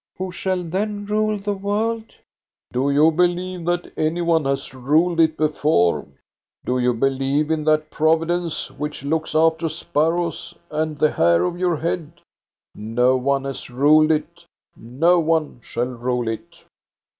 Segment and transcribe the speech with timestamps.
[0.17, 2.15] "Who shall then rule the world?""
[2.73, 6.01] Do you believe that any one has ruled it before?
[6.01, 6.93] 400 THE STORY OF GOSTA BERLING Do you
[7.43, 12.13] believe in that Providence which looks after sparrows and the hair of your head?
[12.73, 16.65] No one has ruled it, no one shall rule it."